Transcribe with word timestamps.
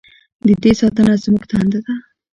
د 0.45 0.47
دې 0.63 0.71
ساتنه 0.79 1.13
زموږ 1.23 1.43
دنده 1.49 1.79
ده؟ 1.85 1.93